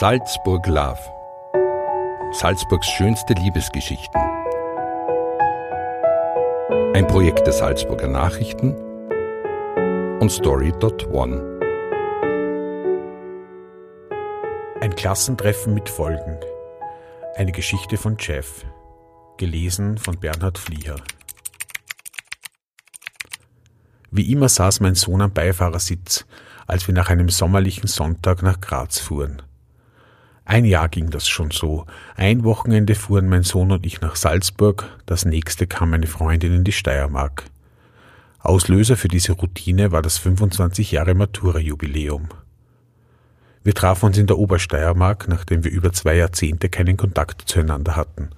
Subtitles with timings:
[0.00, 0.98] Salzburg Love.
[2.32, 4.18] Salzburgs schönste Liebesgeschichten.
[6.94, 8.74] Ein Projekt der Salzburger Nachrichten
[10.22, 11.60] und Story.one.
[14.80, 16.38] Ein Klassentreffen mit Folgen.
[17.36, 18.64] Eine Geschichte von Jeff.
[19.36, 20.96] Gelesen von Bernhard Flieher.
[24.10, 26.24] Wie immer saß mein Sohn am Beifahrersitz,
[26.66, 29.42] als wir nach einem sommerlichen Sonntag nach Graz fuhren.
[30.50, 31.86] Ein Jahr ging das schon so.
[32.16, 36.64] Ein Wochenende fuhren mein Sohn und ich nach Salzburg, das nächste kam meine Freundin in
[36.64, 37.44] die Steiermark.
[38.40, 42.30] Auslöser für diese Routine war das 25 Jahre Matura-Jubiläum.
[43.62, 48.30] Wir trafen uns in der Obersteiermark, nachdem wir über zwei Jahrzehnte keinen Kontakt zueinander hatten.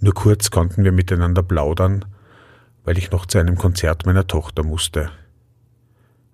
[0.00, 2.04] Nur kurz konnten wir miteinander plaudern,
[2.84, 5.12] weil ich noch zu einem Konzert meiner Tochter musste.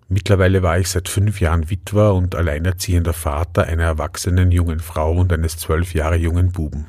[0.08, 5.32] Mittlerweile war ich seit fünf Jahren Witwer und alleinerziehender Vater einer erwachsenen jungen Frau und
[5.32, 6.86] eines zwölf Jahre jungen Buben.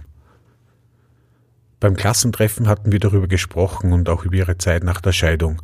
[1.79, 5.61] Beim Klassentreffen hatten wir darüber gesprochen und auch über ihre Zeit nach der Scheidung.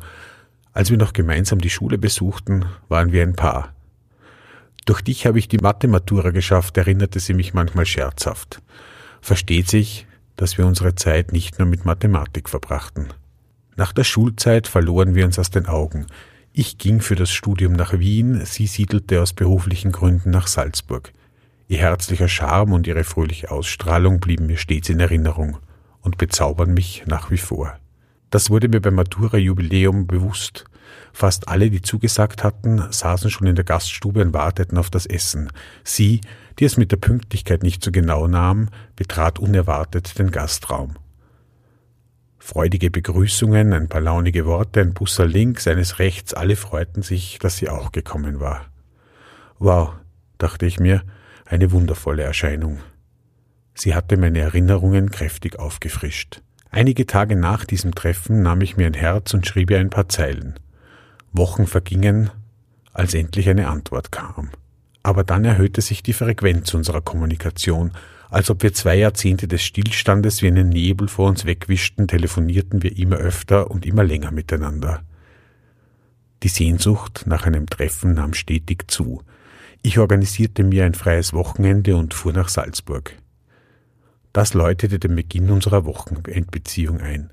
[0.72, 3.74] Als wir noch gemeinsam die Schule besuchten, waren wir ein Paar.
[4.84, 8.60] Durch dich habe ich die Mathematura geschafft, erinnerte sie mich manchmal scherzhaft.
[9.20, 13.08] Versteht sich, dass wir unsere Zeit nicht nur mit Mathematik verbrachten.
[13.76, 16.06] Nach der Schulzeit verloren wir uns aus den Augen.
[16.52, 21.12] Ich ging für das Studium nach Wien, sie siedelte aus beruflichen Gründen nach Salzburg.
[21.68, 25.58] Ihr herzlicher Charme und ihre fröhliche Ausstrahlung blieben mir stets in Erinnerung
[26.00, 27.78] und bezaubern mich nach wie vor.
[28.30, 30.64] Das wurde mir beim Matura-Jubiläum bewusst.
[31.12, 35.52] Fast alle, die zugesagt hatten, saßen schon in der Gaststube und warteten auf das Essen.
[35.84, 36.20] Sie,
[36.58, 40.96] die es mit der Pünktlichkeit nicht so genau nahm, betrat unerwartet den Gastraum.
[42.42, 47.58] Freudige Begrüßungen, ein paar launige Worte, ein Busser links, eines rechts, alle freuten sich, dass
[47.58, 48.64] sie auch gekommen war.
[49.58, 49.92] Wow,
[50.38, 51.02] dachte ich mir,
[51.44, 52.80] eine wundervolle Erscheinung.
[53.74, 56.40] Sie hatte meine Erinnerungen kräftig aufgefrischt.
[56.70, 60.08] Einige Tage nach diesem Treffen nahm ich mir ein Herz und schrieb ihr ein paar
[60.08, 60.58] Zeilen.
[61.32, 62.30] Wochen vergingen,
[62.92, 64.50] als endlich eine Antwort kam.
[65.02, 67.92] Aber dann erhöhte sich die Frequenz unserer Kommunikation,
[68.30, 72.96] als ob wir zwei Jahrzehnte des Stillstandes wie einen Nebel vor uns wegwischten, telefonierten wir
[72.96, 75.02] immer öfter und immer länger miteinander.
[76.44, 79.22] Die Sehnsucht nach einem Treffen nahm stetig zu.
[79.82, 83.16] Ich organisierte mir ein freies Wochenende und fuhr nach Salzburg.
[84.32, 87.30] Das läutete den Beginn unserer Wochenendbeziehung ein,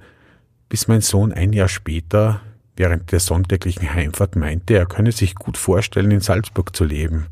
[0.67, 2.41] bis mein Sohn ein Jahr später,
[2.75, 7.27] während der sonntäglichen Heimfahrt, meinte, er könne sich gut vorstellen, in Salzburg zu leben.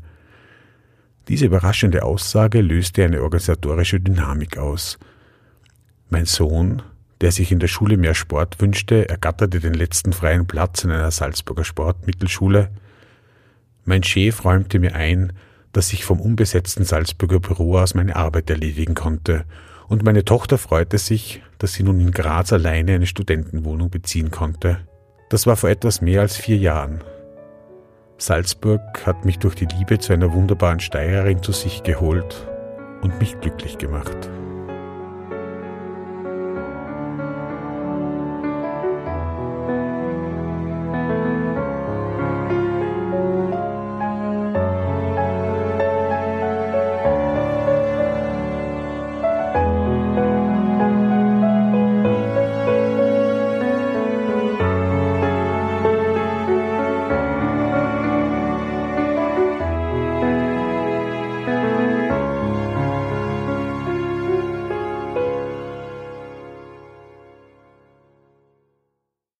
[1.28, 4.98] Diese überraschende Aussage löste eine organisatorische Dynamik aus.
[6.08, 6.82] Mein Sohn,
[7.20, 11.10] der sich in der Schule mehr Sport wünschte, ergatterte den letzten freien Platz in einer
[11.10, 12.70] Salzburger Sportmittelschule.
[13.84, 15.32] Mein Chef räumte mir ein,
[15.72, 19.44] dass ich vom unbesetzten Salzburger Büro aus meine Arbeit erledigen konnte,
[19.88, 24.78] und meine Tochter freute sich, dass sie nun in Graz alleine eine Studentenwohnung beziehen konnte.
[25.30, 27.02] Das war vor etwas mehr als vier Jahren,
[28.18, 32.46] Salzburg hat mich durch die Liebe zu einer wunderbaren Steirerin zu sich geholt
[33.02, 34.30] und mich glücklich gemacht.